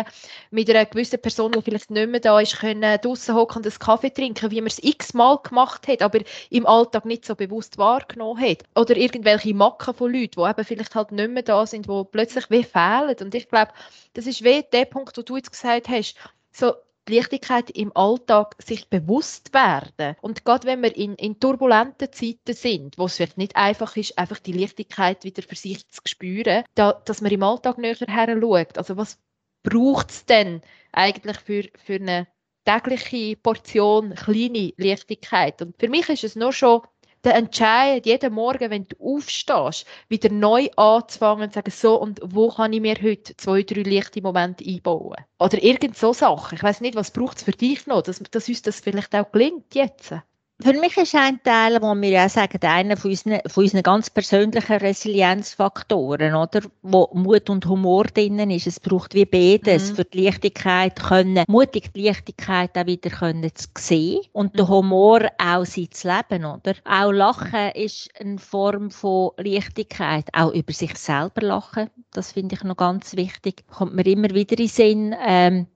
mit 0.50 0.69
einer 0.69 0.85
gewissen 0.85 1.21
Person, 1.23 1.52
die 1.52 1.62
vielleicht 1.62 1.90
nicht 1.90 2.11
mehr 2.11 2.21
da 2.21 2.38
ist, 2.38 2.59
können 2.59 3.00
draussen 3.00 3.35
hocken 3.35 3.57
und 3.57 3.66
einen 3.66 3.78
Kaffee 3.78 4.11
trinken, 4.11 4.50
wie 4.50 4.61
man 4.61 4.66
es 4.66 4.78
x-mal 4.78 5.38
gemacht 5.38 5.88
hat, 5.88 6.02
aber 6.02 6.21
im 6.50 6.66
Alltag 6.66 7.07
nicht 7.07 7.25
so 7.25 7.35
bewusst 7.35 7.78
wahrgenommen 7.78 8.42
hat. 8.42 8.64
Oder 8.76 8.95
irgendwelche 8.95 9.54
Macken 9.54 9.95
von 9.95 10.12
Leuten, 10.12 10.38
die 10.38 10.50
eben 10.50 10.64
vielleicht 10.64 10.95
halt 10.95 11.12
nicht 11.12 11.30
mehr 11.30 11.42
da 11.45 11.64
sind, 11.64 11.88
die 11.88 12.04
plötzlich 12.12 12.50
wie 12.50 12.62
fehlen. 12.62 13.16
Und 13.23 13.35
ich 13.35 13.49
glaube, 13.49 13.73
das 14.12 14.26
ist 14.26 14.45
wie 14.45 14.62
der 14.71 14.85
Punkt, 14.85 15.16
wo 15.16 15.23
du 15.23 15.37
jetzt 15.37 15.50
gesagt 15.50 15.88
hast, 15.88 16.14
so 16.52 16.75
Leichtigkeit 17.11 17.71
im 17.71 17.95
Alltag 17.97 18.57
sich 18.62 18.88
bewusst 18.88 19.52
werden. 19.52 20.17
Und 20.21 20.45
gerade 20.45 20.67
wenn 20.67 20.83
wir 20.83 20.97
in, 20.97 21.14
in 21.14 21.38
turbulenten 21.40 22.12
Zeiten 22.12 22.55
sind, 22.55 22.99
wo 22.99 23.07
es 23.07 23.17
vielleicht 23.17 23.38
nicht 23.38 23.57
einfach 23.57 23.97
ist, 23.97 24.19
einfach 24.19 24.38
die 24.38 24.52
Leichtigkeit 24.52 25.25
wieder 25.25 25.43
für 25.43 25.57
sich 25.57 25.88
zu 25.88 26.00
spüren, 26.05 26.64
da, 26.75 26.93
dass 26.93 27.21
man 27.21 27.33
im 27.33 27.43
Alltag 27.43 27.79
näher 27.79 27.97
her 27.97 28.38
schaut. 28.40 28.79
Also 28.79 28.97
was 28.97 29.19
braucht 29.62 30.11
es 30.11 30.25
denn 30.25 30.62
eigentlich 30.93 31.38
für, 31.38 31.64
für 31.85 31.95
eine 31.95 32.26
tägliche 32.64 33.37
Portion 33.37 34.14
kleine 34.14 34.73
Leichtigkeit? 34.76 35.61
Und 35.62 35.76
für 35.79 35.88
mich 35.88 36.09
ist 36.09 36.25
es 36.25 36.37
nur 36.37 36.52
schon 36.52 36.83
der 37.24 37.34
Entscheid, 37.34 38.06
jeden 38.06 38.32
Morgen, 38.32 38.70
wenn 38.70 38.86
du 38.86 38.96
aufstehst, 38.98 39.86
wieder 40.08 40.30
neu 40.30 40.68
anzufangen 40.76 41.44
und 41.44 41.50
zu 41.50 41.58
sagen, 41.58 41.70
so, 41.70 42.00
und 42.00 42.20
wo 42.22 42.48
kann 42.50 42.72
ich 42.72 42.80
mir 42.80 42.96
heute 43.02 43.36
zwei, 43.36 43.62
drei 43.62 43.82
leichte 43.82 44.22
Momente 44.22 44.64
einbauen? 44.64 45.16
Oder 45.38 45.62
irgend 45.62 45.96
so 45.96 46.12
Sachen. 46.12 46.56
Ich 46.56 46.62
weiß 46.62 46.80
nicht, 46.80 46.94
was 46.94 47.10
braucht 47.10 47.38
es 47.38 47.42
für 47.44 47.52
dich 47.52 47.86
noch, 47.86 48.02
dass, 48.02 48.18
dass 48.18 48.48
uns 48.48 48.62
das 48.62 48.80
vielleicht 48.80 49.14
auch 49.14 49.30
gelingt 49.32 49.74
jetzt? 49.74 50.14
Für 50.62 50.75
mich 50.75 50.97
ist 50.97 51.14
ein 51.14 51.43
Teil, 51.43 51.81
wo 51.81 51.95
wir 51.95 52.11
ja 52.11 52.29
sagen, 52.29 52.59
einer 52.62 52.97
von 52.97 53.11
unseren, 53.11 53.40
von 53.47 53.64
unseren 53.64 53.83
ganz 53.83 54.11
persönlichen 54.11 54.76
Resilienzfaktoren, 54.76 56.35
oder? 56.35 56.61
Wo 56.83 57.09
Mut 57.14 57.49
und 57.49 57.67
Humor 57.67 58.05
drinnen 58.05 58.50
ist. 58.50 58.67
Es 58.67 58.79
braucht 58.79 59.14
wie 59.14 59.25
beides, 59.25 59.90
mhm. 59.90 59.97
für 59.97 60.05
die 60.05 60.25
Leichtigkeit 60.25 61.00
können, 61.00 61.45
mutig 61.49 61.93
die 61.95 62.07
Leichtigkeit 62.07 62.76
auch 62.76 62.87
wieder 62.87 63.11
können 63.11 63.50
zu 63.55 63.69
sehen 63.79 64.21
und 64.33 64.52
mhm. 64.52 64.57
der 64.59 64.69
Humor 64.69 65.29
auch 65.38 65.64
sein 65.64 65.88
zu 65.90 66.09
leben, 66.09 66.45
oder? 66.45 66.75
Auch 66.85 67.11
Lachen 67.11 67.71
ist 67.75 68.11
eine 68.21 68.38
Form 68.38 68.90
von 68.90 69.31
Leichtigkeit, 69.38 70.29
auch 70.33 70.52
über 70.52 70.73
sich 70.73 70.95
selber 70.97 71.40
lachen. 71.40 71.88
Das 72.12 72.33
finde 72.33 72.55
ich 72.57 72.64
noch 72.64 72.76
ganz 72.76 73.17
wichtig. 73.17 73.64
Kommt 73.71 73.95
mir 73.95 74.07
immer 74.07 74.31
wieder 74.31 74.52
in 74.52 74.57
den 74.57 74.69
Sinn, 74.69 75.17
ähm, 75.26 75.67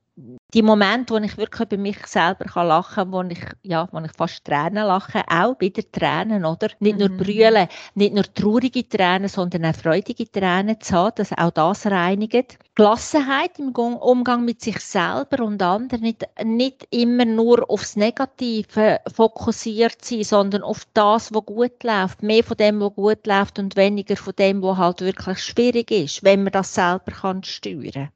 die 0.55 0.63
Momente, 0.63 1.13
wo 1.13 1.19
ich 1.19 1.37
wirklich 1.37 1.69
über 1.73 1.83
mich 1.83 2.07
selber 2.07 2.45
kann 2.45 2.69
lachen 2.69 3.11
kann, 3.11 3.13
wo 3.13 3.23
ich, 3.23 3.45
ja, 3.63 3.89
wo 3.91 3.99
ich 3.99 4.13
fast 4.13 4.45
Tränen 4.45 4.87
lache, 4.87 5.23
auch 5.29 5.59
wieder 5.59 5.83
Tränen, 5.91 6.45
oder? 6.45 6.69
Nicht 6.79 6.99
nur 6.99 7.09
mhm. 7.09 7.17
brüllen, 7.17 7.69
nicht 7.95 8.15
nur 8.15 8.23
traurige 8.23 8.89
Tränen, 8.89 9.29
sondern 9.29 9.67
auch 9.67 9.75
freudige 9.75 10.31
Tränen 10.31 10.81
zu 10.81 10.95
haben, 10.95 11.15
dass 11.17 11.33
auch 11.37 11.51
das 11.51 11.87
reinigt. 11.87 12.59
Gelassenheit 12.77 13.59
im 13.59 13.71
Umgang 13.71 14.45
mit 14.45 14.61
sich 14.61 14.79
selber 14.79 15.45
und 15.45 15.61
anderen, 15.61 16.03
nicht, 16.03 16.25
nicht 16.45 16.87
immer 16.91 17.25
nur 17.25 17.69
aufs 17.69 17.97
Negative 17.97 19.01
fokussiert 19.13 20.05
sein, 20.05 20.23
sondern 20.23 20.63
auf 20.63 20.87
das, 20.95 21.35
was 21.35 21.47
gut 21.47 21.83
läuft. 21.83 22.23
Mehr 22.23 22.45
von 22.45 22.57
dem, 22.57 22.81
was 22.81 22.95
gut 22.95 23.27
läuft 23.27 23.59
und 23.59 23.77
weniger 23.77 24.17
von 24.17 24.35
dem, 24.39 24.63
was 24.63 24.79
halt 24.79 25.01
wirklich 25.01 25.39
schwierig 25.41 25.91
ist, 25.91 26.23
wenn 26.23 26.45
man 26.45 26.53
das 26.53 26.75
selber 26.75 27.11
kann 27.13 27.43
steuern 27.43 27.93
kann. 27.93 28.14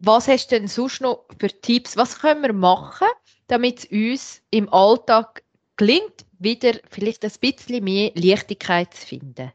Was 0.00 0.28
hast 0.28 0.52
du 0.52 0.58
denn 0.58 0.68
sonst 0.68 1.00
noch 1.00 1.24
für 1.40 1.48
Tipps? 1.48 1.96
Was 1.96 2.20
können 2.20 2.42
wir 2.42 2.52
machen, 2.52 3.08
damit 3.48 3.78
es 3.80 3.84
uns 3.90 4.42
im 4.50 4.72
Alltag 4.72 5.42
gelingt, 5.76 6.24
wieder 6.38 6.74
vielleicht 6.88 7.24
ein 7.24 7.32
bisschen 7.40 7.82
mehr 7.82 8.12
Leichtigkeit 8.14 8.94
zu 8.94 9.06
finden? 9.06 9.52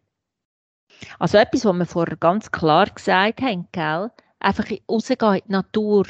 Also 1.20 1.38
etwas, 1.38 1.66
was 1.66 1.76
wir 1.76 1.86
vorher 1.86 2.18
ganz 2.18 2.52
klar 2.52 2.90
gesagt 2.90 3.42
haben, 3.42 3.68
gell? 3.72 4.12
einfach 4.40 4.66
rausgehen 4.90 5.36
in 5.36 5.42
die 5.48 5.52
Natur, 5.52 6.06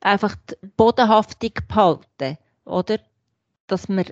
einfach 0.00 0.36
die 0.36 0.66
Bodenhaftung 0.76 1.52
behalten, 1.66 2.38
oder? 2.64 2.98
Dass 3.66 3.88
wir 3.88 4.04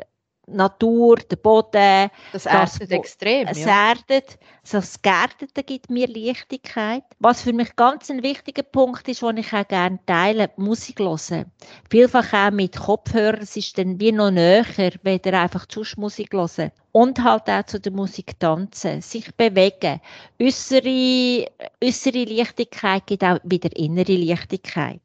Natur, 0.46 1.16
der 1.16 1.36
Boden. 1.36 2.10
Das 2.32 2.46
erdet 2.46 2.80
das, 2.82 2.90
extrem. 2.90 3.48
Es 3.48 3.60
ja. 3.60 3.90
erdet, 3.90 4.38
also 4.62 4.78
das 4.78 5.02
Gärtete 5.02 5.64
gibt 5.64 5.90
mir 5.90 6.06
Leichtigkeit. 6.06 7.02
Was 7.18 7.42
für 7.42 7.52
mich 7.52 7.74
ganz 7.74 8.10
ein 8.10 8.22
wichtiger 8.22 8.62
Punkt 8.62 9.08
ist, 9.08 9.22
den 9.22 9.38
ich 9.38 9.52
auch 9.52 9.66
gerne 9.66 9.98
teile, 10.06 10.50
Musik 10.56 11.00
hören. 11.00 11.50
Vielfach 11.90 12.32
auch 12.32 12.52
mit 12.52 12.76
Kopfhörern, 12.76 13.42
es 13.42 13.56
ist 13.56 13.76
dann 13.76 13.98
wie 13.98 14.12
noch 14.12 14.30
näher, 14.30 14.64
weder 15.02 15.40
einfach 15.40 15.66
zu 15.66 15.82
Musik 15.96 16.32
hören. 16.32 16.70
Und 16.92 17.22
halt 17.22 17.50
auch 17.50 17.64
zu 17.64 17.80
der 17.80 17.92
Musik 17.92 18.38
tanzen, 18.38 19.02
sich 19.02 19.34
bewegen. 19.34 20.00
Äußere, 20.40 21.46
äußere 21.84 22.24
Leichtigkeit 22.24 23.06
gibt 23.06 23.24
auch 23.24 23.38
wieder 23.42 23.76
innere 23.76 24.16
Leichtigkeit. 24.16 25.00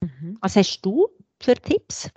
Mhm. 0.00 0.38
Was 0.40 0.54
hast 0.54 0.82
du 0.82 1.08
für 1.40 1.54
Tipps? 1.54 2.10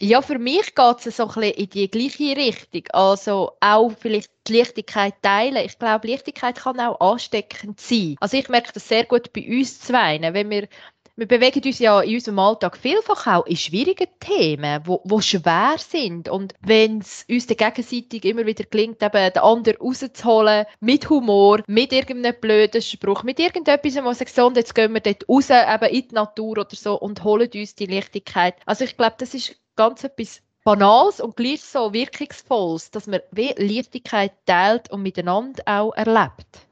Ja, 0.00 0.22
für 0.22 0.38
mich 0.38 0.76
geht 0.76 1.06
es 1.06 1.16
so 1.16 1.24
ein 1.24 1.28
bisschen 1.28 1.54
in 1.54 1.70
die 1.70 1.90
gleiche 1.90 2.36
Richtung. 2.36 2.82
Also 2.92 3.52
auch 3.58 3.90
vielleicht 3.98 4.30
die 4.46 4.58
Leichtigkeit 4.58 5.14
teilen. 5.22 5.64
Ich 5.66 5.76
glaube, 5.76 6.06
Leichtigkeit 6.06 6.56
kann 6.56 6.78
auch 6.78 7.00
ansteckend 7.00 7.80
sein. 7.80 8.14
Also 8.20 8.36
ich 8.36 8.48
merke 8.48 8.72
das 8.72 8.86
sehr 8.86 9.04
gut 9.04 9.32
bei 9.32 9.44
uns 9.48 9.80
zwei. 9.80 10.20
Wenn 10.20 10.50
wir, 10.50 10.68
wir 11.16 11.26
bewegen 11.26 11.62
uns 11.64 11.80
ja 11.80 12.00
in 12.00 12.14
unserem 12.14 12.38
Alltag 12.38 12.76
vielfach 12.76 13.26
auch 13.26 13.46
in 13.46 13.56
schwierigen 13.56 14.06
Themen, 14.20 14.82
wo, 14.84 15.00
wo 15.02 15.20
schwer 15.20 15.74
sind. 15.78 16.28
Und 16.28 16.54
wenn 16.60 17.00
es 17.00 17.26
uns 17.28 17.48
gegenseitig 17.48 18.24
immer 18.24 18.46
wieder 18.46 18.66
gelingt, 18.66 19.02
eben 19.02 19.32
den 19.32 19.42
anderen 19.42 19.78
rauszuholen, 19.78 20.66
mit 20.78 21.10
Humor, 21.10 21.64
mit 21.66 21.92
irgendeinem 21.92 22.40
blöden 22.40 22.82
Spruch, 22.82 23.24
mit 23.24 23.40
irgendetwas, 23.40 23.96
wo 23.96 24.02
man 24.02 24.14
so, 24.14 24.52
jetzt 24.52 24.76
gehen 24.76 24.94
wir 24.94 25.00
dort 25.00 25.28
raus, 25.28 25.50
eben 25.50 25.92
in 25.92 26.06
die 26.06 26.14
Natur 26.14 26.58
oder 26.58 26.76
so 26.76 27.00
und 27.00 27.24
holen 27.24 27.50
uns 27.52 27.74
die 27.74 27.86
Leichtigkeit. 27.86 28.54
Also 28.64 28.84
ich 28.84 28.96
glaube, 28.96 29.16
das 29.18 29.34
ist 29.34 29.56
ganz 29.78 30.04
etwas 30.04 30.42
Banales 30.64 31.20
und 31.20 31.36
gleich 31.36 31.62
so 31.62 31.92
Wirkungsvolles, 31.94 32.90
dass 32.90 33.06
man 33.06 33.20
Leichtigkeit 33.32 34.32
teilt 34.44 34.90
und 34.90 35.02
miteinander 35.02 35.62
auch 35.64 35.94
erlebt. 35.94 36.68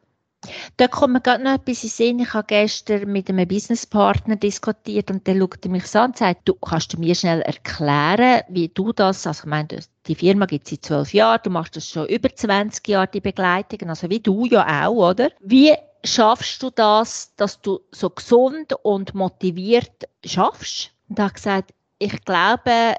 Da 0.77 0.87
kommt 0.87 1.15
mir 1.15 1.21
gerade 1.21 1.43
noch 1.43 1.55
etwas 1.55 1.83
in 1.83 1.89
Sinn. 1.89 2.19
Ich 2.21 2.35
habe 2.35 2.47
gestern 2.47 3.11
mit 3.11 3.29
einem 3.29 3.49
Businesspartner 3.49 4.37
diskutiert 4.37 5.11
und 5.11 5.27
der 5.27 5.39
schaute 5.39 5.69
mich 5.69 5.87
so 5.87 6.01
an 6.01 6.11
und 6.11 6.19
sagte, 6.19 6.43
du 6.45 6.55
kannst 6.55 6.93
du 6.93 6.99
mir 6.99 7.15
schnell 7.15 7.41
erklären, 7.41 8.43
wie 8.49 8.69
du 8.69 8.93
das, 8.93 9.27
also 9.27 9.45
ich 9.45 9.47
meine, 9.47 9.69
die 10.07 10.15
Firma 10.15 10.47
gibt 10.47 10.67
es 10.67 10.71
seit 10.71 10.85
zwölf 10.85 11.15
Jahren, 11.15 11.41
du 11.43 11.51
machst 11.51 11.77
das 11.77 11.89
schon 11.89 12.07
über 12.09 12.29
20 12.29 12.87
Jahre, 12.87 13.09
die 13.09 13.21
Begleitung, 13.21 13.89
also 13.89 14.11
wie 14.11 14.21
du 14.21 14.47
ja 14.47 14.87
auch, 14.87 15.11
oder? 15.11 15.31
Wie 15.41 15.73
schaffst 16.05 16.63
du 16.63 16.71
das, 16.71 17.35
dass 17.37 17.61
du 17.61 17.81
so 17.91 18.11
gesund 18.11 18.75
und 18.83 19.15
motiviert 19.15 20.09
schaffst? 20.25 20.91
Und 21.09 21.19
er 21.19 21.27
hat 21.27 21.35
gesagt, 21.35 21.71
ich 21.99 22.25
glaube, 22.25 22.95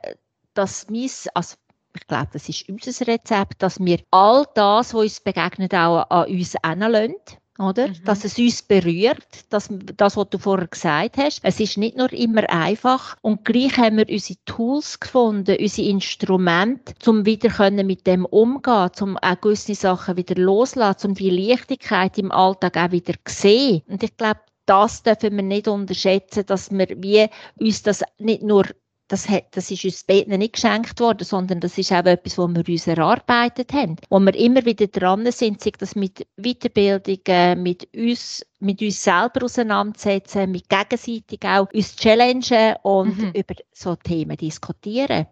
dass 0.54 0.88
mein, 0.90 1.10
also 1.34 1.56
ich 1.96 2.08
glaube, 2.08 2.30
das 2.34 2.50
ist 2.50 2.70
unser 2.70 3.08
Rezept, 3.08 3.62
dass 3.62 3.80
wir 3.80 4.00
all 4.12 4.46
das, 4.56 4.94
was 4.94 5.02
uns 5.02 5.20
begegnet, 5.20 5.74
auch 5.74 6.10
an 6.10 6.30
uns 6.30 6.56
hinlassen. 6.64 7.16
Oder? 7.60 7.88
Mhm. 7.88 8.04
Dass 8.06 8.24
es 8.24 8.38
uns 8.38 8.62
berührt, 8.62 9.52
dass, 9.52 9.70
das, 9.96 10.16
was 10.16 10.30
du 10.30 10.38
vorher 10.38 10.68
gesagt 10.68 11.18
hast. 11.18 11.40
Es 11.42 11.60
ist 11.60 11.78
nicht 11.78 11.98
nur 11.98 12.12
immer 12.14 12.48
einfach. 12.50 13.18
Und 13.22 13.46
gleich 13.46 13.76
haben 13.78 13.98
wir 13.98 14.08
unsere 14.08 14.38
Tools 14.46 15.00
gefunden, 15.00 15.58
unsere 15.60 15.88
Instrumente, 15.88 16.94
um 17.10 17.26
wieder 17.26 17.50
können 17.50 17.88
mit 17.88 18.06
dem 18.06 18.26
umgehen, 18.26 18.92
um 19.02 19.18
auch 19.18 19.42
gewisse 19.42 19.74
Sachen 19.74 20.18
wieder 20.18 20.36
loszulassen, 20.36 21.12
um 21.12 21.16
die 21.16 21.32
Leichtigkeit 21.32 22.18
im 22.20 22.32
Alltag 22.32 22.78
auch 22.78 22.92
wieder 22.92 23.14
zu 23.26 23.34
sehen. 23.34 23.82
Und 23.88 24.04
ich 24.04 24.16
glaube, 24.18 24.42
das 24.68 25.02
dürfen 25.02 25.36
wir 25.36 25.44
nicht 25.44 25.68
unterschätzen, 25.68 26.46
dass 26.46 26.70
wir 26.72 26.88
wie 26.98 27.28
uns 27.60 27.82
das 27.82 28.04
nicht 28.20 28.44
nur 28.44 28.66
das, 29.08 29.30
hat, 29.30 29.46
das 29.52 29.72
ist 29.72 29.86
uns 29.86 30.04
beiden 30.04 30.38
nicht 30.38 30.54
geschenkt 30.54 31.00
worden, 31.00 31.24
sondern 31.24 31.60
das 31.62 31.78
ist 31.78 31.92
auch 31.92 32.06
etwas, 32.06 32.38
was 32.38 32.50
wir 32.50 32.68
uns 32.68 32.88
erarbeitet 32.88 33.72
haben. 33.72 33.96
Wo 34.10 34.20
wir 34.20 34.36
immer 34.36 34.66
wieder 34.66 34.88
dran 34.88 35.32
sind, 35.32 35.62
sich 35.62 35.74
das 35.78 35.96
mit 35.96 36.28
Weiterbildungen, 36.36 37.64
mit 37.64 37.88
uns, 37.96 38.46
mit 38.60 38.82
uns 38.82 39.02
selber 39.02 39.46
auseinandersetzen, 39.46 40.52
mit 40.52 40.68
gegenseitig 40.68 41.40
auch 41.44 41.72
uns 41.74 41.96
challengen 41.96 42.76
und 42.84 43.18
mhm. 43.18 43.32
über 43.34 43.56
so 43.72 43.96
Themen 43.96 44.36
diskutieren. 44.36 45.28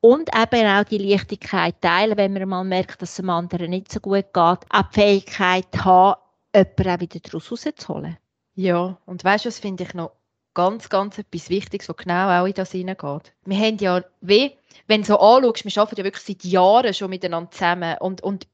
Und 0.00 0.28
eben 0.36 0.66
auch 0.66 0.84
die 0.84 0.98
Leichtigkeit 0.98 1.80
teilen, 1.80 2.18
wenn 2.18 2.34
man 2.34 2.48
mal 2.48 2.64
merkt, 2.64 3.00
dass 3.00 3.10
es 3.10 3.16
dem 3.16 3.30
anderen 3.30 3.70
nicht 3.70 3.90
so 3.90 4.00
gut 4.00 4.26
geht, 4.34 4.34
auch 4.34 4.58
die 4.68 5.00
Fähigkeit 5.00 5.68
haben, 5.82 6.20
jemanden 6.54 6.88
auch 6.90 7.00
wieder 7.00 7.20
daraus 7.20 7.50
rauszuholen. 7.50 8.18
Ja, 8.54 8.98
und 9.06 9.24
weißt 9.24 9.46
du, 9.46 9.48
was 9.48 9.58
finde 9.58 9.84
ich 9.84 9.94
noch 9.94 10.12
ganz, 10.54 10.88
ganz 10.88 11.18
etwas 11.18 11.50
Wichtiges, 11.50 11.88
was 11.88 11.96
genau 11.96 12.28
auch 12.28 12.46
in 12.46 12.54
das 12.54 12.72
hineingeht. 12.72 13.32
Wir 13.44 13.58
haben 13.58 13.78
ja, 13.78 14.02
wie, 14.20 14.52
wenn 14.86 15.02
du 15.02 15.08
so 15.08 15.18
anschaust, 15.18 15.64
wir 15.64 15.82
arbeiten 15.82 16.00
ja 16.00 16.04
wirklich 16.04 16.24
seit 16.24 16.44
Jahren 16.44 16.94
schon 16.94 17.10
miteinander 17.10 17.50
zusammen 17.50 17.96
und, 17.98 18.22
und 18.22 18.46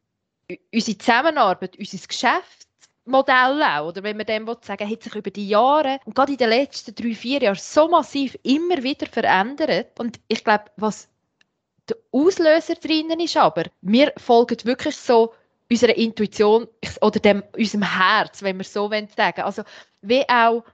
unsere 0.72 0.98
Zusammenarbeit, 0.98 1.78
unser 1.78 1.98
Geschäftsmodell 2.06 3.62
auch, 3.62 3.88
oder 3.88 4.02
wenn 4.02 4.16
man 4.16 4.26
dem 4.26 4.48
sagen 4.62 4.90
hat 4.90 5.02
sich 5.02 5.14
über 5.14 5.30
die 5.30 5.48
Jahre 5.48 6.00
und 6.04 6.14
gerade 6.14 6.32
in 6.32 6.38
den 6.38 6.48
letzten 6.48 6.94
drei, 6.94 7.14
vier 7.14 7.42
Jahren 7.42 7.56
so 7.56 7.88
massiv 7.88 8.36
immer 8.42 8.82
wieder 8.82 9.06
verändert. 9.06 9.98
Und 10.00 10.18
ich 10.28 10.42
glaube, 10.42 10.64
was 10.76 11.08
der 11.88 11.96
Auslöser 12.12 12.74
drinnen 12.74 13.20
ist 13.20 13.36
aber, 13.36 13.64
wir 13.82 14.12
folgen 14.16 14.58
wirklich 14.64 14.96
so 14.96 15.34
unserer 15.70 15.96
Intuition 15.96 16.66
oder 17.00 17.20
dem, 17.20 17.42
unserem 17.56 17.82
Herz, 17.82 18.42
wenn 18.42 18.58
wir 18.58 18.64
so 18.64 18.88
sagen 18.88 19.16
wollen. 19.16 19.46
Also 19.46 19.62
wie 20.02 20.28
auch 20.28 20.64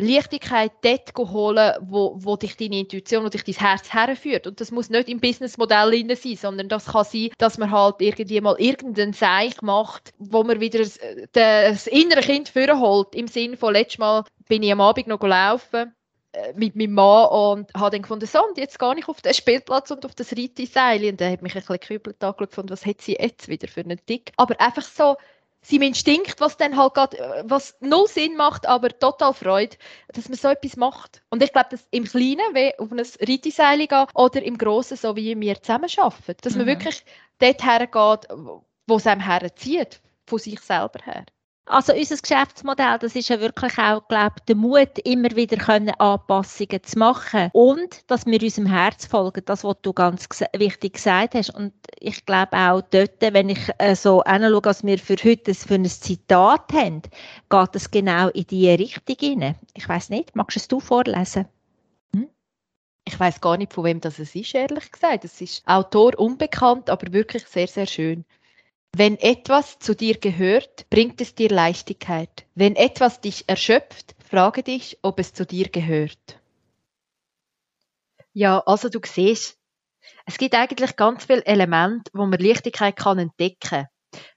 Leichtigkeit 0.00 0.72
dort 0.82 1.12
holen, 1.16 1.74
wo, 1.80 2.14
wo 2.16 2.36
dich 2.36 2.56
deine 2.56 2.78
Intuition, 2.78 3.24
wo 3.24 3.28
dich 3.28 3.42
dein 3.42 3.56
Herz 3.56 3.92
herführt. 3.92 4.46
Und 4.46 4.60
das 4.60 4.70
muss 4.70 4.90
nicht 4.90 5.08
im 5.08 5.20
Businessmodell 5.20 6.16
sein, 6.16 6.36
sondern 6.36 6.68
das 6.68 6.86
kann 6.86 7.04
sein, 7.04 7.30
dass 7.38 7.58
man 7.58 7.70
halt 7.72 7.96
irgendwie 7.98 8.40
mal 8.40 8.56
irgendeinen 8.58 9.12
Seich 9.12 9.60
macht, 9.60 10.12
wo 10.18 10.44
man 10.44 10.60
wieder 10.60 10.78
das, 10.78 10.98
das 11.32 11.86
innere 11.88 12.20
Kind 12.20 12.54
holt. 12.54 13.14
Im 13.14 13.26
Sinne 13.26 13.56
von, 13.56 13.72
letztes 13.72 13.98
Mal 13.98 14.24
bin 14.48 14.62
ich 14.62 14.70
am 14.70 14.80
Abend 14.80 15.08
noch 15.08 15.18
gelaufen 15.18 15.92
äh, 16.32 16.52
mit 16.54 16.76
meinem 16.76 16.92
Mann 16.92 17.26
und 17.28 17.74
habe 17.74 17.90
dann 17.90 18.02
gefunden, 18.02 18.26
so, 18.26 18.44
und 18.44 18.56
jetzt 18.56 18.78
gehe 18.78 18.98
ich 18.98 19.08
auf 19.08 19.20
den 19.20 19.34
Spielplatz 19.34 19.90
und 19.90 20.04
auf 20.04 20.14
das 20.14 20.32
Reitseil. 20.32 21.04
Und 21.08 21.20
er 21.20 21.32
hat 21.32 21.42
mich 21.42 21.54
ein 21.54 21.60
bisschen 21.60 21.78
gekübelt 21.80 22.22
angeschaut, 22.22 22.70
was 22.70 22.86
hat 22.86 23.00
sie 23.00 23.16
jetzt 23.18 23.48
wieder 23.48 23.66
für 23.66 23.80
einen 23.80 23.98
Tick. 24.06 24.30
Aber 24.36 24.60
einfach 24.60 24.82
so, 24.82 25.16
seinem 25.68 25.82
Instinkt, 25.82 26.40
was 26.40 26.56
dann 26.56 26.76
halt 26.76 26.94
grad, 26.94 27.14
äh, 27.14 27.42
was 27.44 27.76
null 27.80 28.06
Sinn 28.08 28.36
macht, 28.36 28.66
aber 28.66 28.96
total 28.98 29.34
Freude, 29.34 29.76
dass 30.12 30.28
man 30.28 30.38
so 30.38 30.48
etwas 30.48 30.76
macht. 30.76 31.22
Und 31.30 31.42
ich 31.42 31.52
glaube, 31.52 31.68
dass 31.70 31.86
im 31.90 32.04
Kleinen, 32.04 32.54
wie 32.54 32.76
auf 32.78 32.90
ein 32.90 33.00
Reiteseil 33.00 33.86
gehen, 33.86 34.06
oder 34.14 34.42
im 34.42 34.58
Grossen, 34.58 34.96
so 34.96 35.16
wie 35.16 35.38
wir 35.38 35.62
zusammen 35.62 35.90
arbeiten, 35.96 36.36
dass 36.42 36.54
mhm. 36.54 36.58
man 36.60 36.66
wirklich 36.68 37.04
dort 37.38 37.64
hergeht, 37.64 38.28
wo 38.86 38.96
es 38.96 39.06
einem 39.06 39.20
herzieht, 39.20 40.00
von 40.26 40.38
sich 40.38 40.60
selber 40.60 41.00
her. 41.04 41.24
Also 41.68 41.92
unser 41.92 42.16
Geschäftsmodell, 42.16 42.98
das 42.98 43.14
ist 43.14 43.28
ja 43.28 43.40
wirklich 43.40 43.76
auch, 43.76 44.06
glaube 44.08 44.36
der 44.48 44.56
Mut, 44.56 44.98
immer 45.04 45.30
wieder 45.36 45.58
können 45.58 45.90
Anpassungen 45.98 46.82
zu 46.82 46.98
machen 46.98 47.50
und 47.52 48.10
dass 48.10 48.24
wir 48.24 48.42
unserem 48.42 48.66
Herz 48.66 49.04
folgen, 49.04 49.42
das, 49.44 49.64
was 49.64 49.76
du 49.82 49.92
ganz 49.92 50.26
wichtig 50.56 50.94
gesagt 50.94 51.34
hast. 51.34 51.54
Und 51.54 51.74
ich 52.00 52.24
glaube 52.24 52.56
auch 52.56 52.80
dort, 52.80 53.20
wenn 53.20 53.50
ich 53.50 53.60
äh, 53.78 53.94
so 53.94 54.22
anschaue, 54.22 54.60
was 54.64 54.82
wir 54.82 54.98
für 54.98 55.16
heute 55.16 55.54
für 55.54 55.74
ein 55.74 55.84
Zitat 55.84 56.72
haben, 56.72 57.02
geht 57.50 57.74
es 57.74 57.90
genau 57.90 58.28
in 58.28 58.46
diese 58.46 58.78
Richtung 58.78 59.16
hinein. 59.20 59.56
Ich 59.74 59.86
weiß 59.86 60.08
nicht, 60.08 60.34
magst 60.34 60.72
du 60.72 60.78
es 60.78 60.84
vorlesen? 60.84 61.46
Hm? 62.14 62.28
Ich 63.04 63.20
weiß 63.20 63.42
gar 63.42 63.58
nicht, 63.58 63.74
von 63.74 63.84
wem 63.84 64.00
das 64.00 64.18
ist, 64.18 64.54
ehrlich 64.54 64.90
gesagt. 64.90 65.26
Es 65.26 65.38
ist 65.42 65.62
Autor 65.66 66.18
unbekannt, 66.18 66.88
aber 66.88 67.12
wirklich 67.12 67.46
sehr, 67.46 67.68
sehr 67.68 67.86
schön. 67.86 68.24
Wenn 68.96 69.16
etwas 69.18 69.78
zu 69.78 69.94
dir 69.94 70.18
gehört, 70.18 70.88
bringt 70.90 71.20
es 71.20 71.34
dir 71.34 71.50
Leichtigkeit. 71.50 72.46
Wenn 72.54 72.74
etwas 72.74 73.20
dich 73.20 73.48
erschöpft, 73.48 74.16
frage 74.28 74.62
dich, 74.62 74.98
ob 75.02 75.20
es 75.20 75.32
zu 75.32 75.46
dir 75.46 75.68
gehört. 75.68 76.40
Ja, 78.32 78.60
also 78.66 78.88
du 78.88 79.00
siehst, 79.04 79.58
es 80.26 80.38
gibt 80.38 80.54
eigentlich 80.54 80.96
ganz 80.96 81.24
viele 81.24 81.44
Elemente, 81.44 82.10
wo 82.14 82.26
man 82.26 82.38
Leichtigkeit 82.38 82.96
kann 82.96 83.18
entdecken 83.18 83.58
kann. 83.60 83.86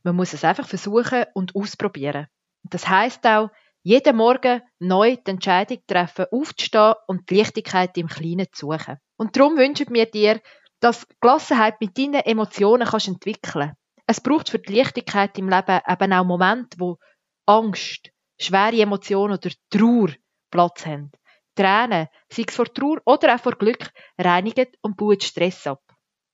Man 0.03 0.15
muss 0.15 0.33
es 0.33 0.43
einfach 0.43 0.67
versuchen 0.67 1.25
und 1.33 1.55
ausprobieren. 1.55 2.27
Das 2.63 2.87
heißt 2.87 3.25
auch, 3.25 3.49
jeden 3.83 4.15
Morgen 4.15 4.61
neu 4.79 5.15
die 5.15 5.31
Entscheidung 5.31 5.79
treffen, 5.87 6.25
aufzustehen 6.31 6.93
und 7.07 7.29
die 7.29 7.37
Leichtigkeit 7.37 7.97
im 7.97 8.07
Kleinen 8.07 8.47
zu 8.51 8.71
suchen. 8.71 8.97
Und 9.17 9.35
darum 9.35 9.57
wünschen 9.57 9.93
wir 9.93 10.05
dir, 10.05 10.39
dass 10.79 11.07
Gelassenheit 11.19 11.79
mit 11.81 11.97
deinen 11.97 12.21
Emotionen 12.25 12.87
kannst 12.87 13.07
entwickeln 13.07 13.73
es 14.11 14.21
braucht 14.21 14.49
für 14.49 14.59
die 14.59 14.75
Leichtigkeit 14.75 15.37
im 15.37 15.49
Leben 15.49 15.79
eben 15.87 16.13
auch 16.13 16.25
Momente, 16.25 16.77
wo 16.79 16.97
Angst, 17.45 18.11
schwere 18.39 18.81
Emotionen 18.81 19.37
oder 19.37 19.49
Trauer 19.69 20.09
Platz 20.49 20.85
haben. 20.85 21.11
Tränen, 21.55 22.07
sei 22.29 22.43
es 22.47 22.55
vor 22.55 22.65
Trauer 22.73 23.01
oder 23.05 23.35
auch 23.35 23.39
vor 23.39 23.53
Glück, 23.53 23.91
reinigen 24.17 24.67
und 24.81 24.97
bauen 24.97 25.19
Stress 25.19 25.65
ab. 25.65 25.81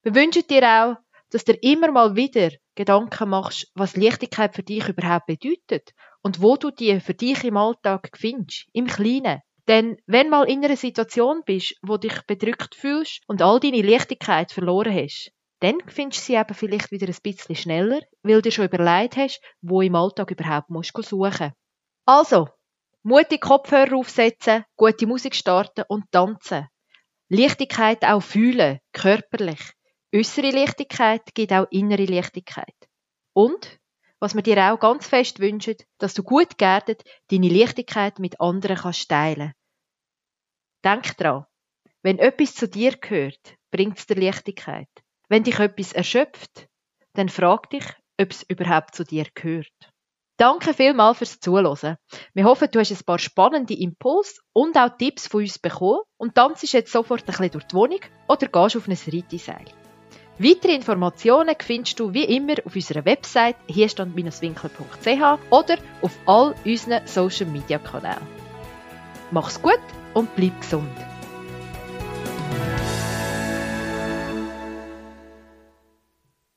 Wir 0.03 0.15
wünschen 0.15 0.47
dir 0.47 0.63
auch, 0.63 0.95
dass 1.31 1.43
du 1.43 1.53
immer 1.53 1.91
mal 1.91 2.15
wieder 2.15 2.49
Gedanken 2.75 3.29
machst, 3.29 3.71
was 3.75 3.95
Leichtigkeit 3.95 4.55
für 4.55 4.63
dich 4.63 4.87
überhaupt 4.87 5.27
bedeutet 5.27 5.93
und 6.21 6.41
wo 6.41 6.55
du 6.55 6.71
die 6.71 6.99
für 6.99 7.13
dich 7.13 7.43
im 7.43 7.57
Alltag 7.57 8.09
findest, 8.15 8.67
im 8.73 8.87
Kleinen. 8.87 9.41
Denn 9.67 9.97
wenn 10.05 10.29
mal 10.29 10.49
in 10.49 10.63
einer 10.63 10.77
Situation 10.77 11.41
bist, 11.45 11.75
wo 11.81 11.97
dich 11.97 12.21
bedrückt 12.25 12.75
fühlst 12.75 13.21
und 13.27 13.41
all 13.41 13.59
deine 13.59 13.81
Leichtigkeit 13.81 14.51
verloren 14.51 14.95
hast, 14.95 15.31
dann 15.59 15.77
findest 15.87 16.21
du 16.21 16.25
sie 16.25 16.35
eben 16.35 16.53
vielleicht 16.53 16.91
wieder 16.91 17.07
ein 17.07 17.17
bisschen 17.23 17.55
schneller, 17.55 18.01
weil 18.21 18.41
du 18.41 18.51
schon 18.51 18.65
überlegt 18.65 19.17
hast, 19.17 19.41
wo 19.61 19.81
im 19.81 19.95
Alltag 19.95 20.31
überhaupt 20.31 20.69
musst 20.69 20.93
suchen 21.03 21.53
Also, 22.05 22.49
mutig 23.03 23.41
Kopfhörer 23.41 23.95
aufsetzen, 23.95 24.65
gute 24.75 25.07
Musik 25.07 25.33
starten 25.33 25.83
und 25.87 26.11
tanzen. 26.11 26.67
Leichtigkeit 27.29 28.03
auch 28.05 28.21
fühlen, 28.21 28.79
körperlich. 28.93 29.59
Äußere 30.15 30.51
Leichtigkeit 30.51 31.23
gibt 31.33 31.51
auch 31.51 31.67
innere 31.71 32.05
Leichtigkeit. 32.05 32.75
Und, 33.33 33.79
was 34.19 34.35
wir 34.35 34.41
dir 34.41 34.71
auch 34.71 34.79
ganz 34.79 35.07
fest 35.07 35.39
wünschen, 35.39 35.75
dass 35.97 36.13
du 36.13 36.23
gut 36.23 36.57
geerdet 36.57 37.03
deine 37.29 37.49
Leichtigkeit 37.49 38.19
mit 38.19 38.39
anderen 38.39 38.77
kannst 38.77 39.09
teilen. 39.09 39.53
Denk 40.83 41.17
dran, 41.17 41.45
wenn 42.03 42.19
etwas 42.19 42.55
zu 42.55 42.67
dir 42.67 42.95
gehört, 42.95 43.55
bringt 43.71 43.97
es 43.97 44.05
dir 44.05 44.15
Leichtigkeit. 44.15 44.89
Wenn 45.29 45.43
dich 45.43 45.59
etwas 45.59 45.93
erschöpft, 45.93 46.67
dann 47.13 47.29
frag 47.29 47.69
dich, 47.69 47.85
ob 48.19 48.31
es 48.31 48.43
überhaupt 48.43 48.95
zu 48.95 49.03
dir 49.03 49.25
gehört. 49.33 49.91
Danke 50.37 50.73
vielmals 50.73 51.17
fürs 51.17 51.39
Zuhören. 51.39 51.97
Wir 52.33 52.45
hoffen, 52.45 52.69
du 52.71 52.79
hast 52.79 52.91
ein 52.91 53.03
paar 53.05 53.17
spannende 53.17 53.73
Impulse 53.73 54.39
und 54.53 54.77
auch 54.77 54.95
Tipps 54.97 55.27
von 55.27 55.41
uns 55.41 55.57
bekommen 55.57 56.01
und 56.17 56.35
tanzt 56.35 56.71
jetzt 56.71 56.91
sofort 56.91 57.21
ein 57.21 57.25
bisschen 57.25 57.51
durch 57.51 57.65
die 57.65 57.75
Wohnung 57.75 57.99
oder 58.27 58.47
gehst 58.47 58.77
auf 58.77 58.87
ein 58.87 58.97
Reiteseil. 59.07 59.65
Weitere 60.37 60.75
Informationen 60.75 61.55
findest 61.59 61.99
du 61.99 62.13
wie 62.13 62.25
immer 62.25 62.53
auf 62.63 62.75
unserer 62.75 63.03
Website 63.05 63.55
hierstand-winkler.ch 63.67 65.39
oder 65.49 65.77
auf 66.03 66.19
all 66.27 66.53
unseren 66.63 67.07
Social 67.07 67.47
Media 67.47 67.79
Kanälen. 67.79 68.21
Mach's 69.31 69.59
gut 69.59 69.81
und 70.13 70.33
bleib 70.35 70.61
gesund! 70.61 71.16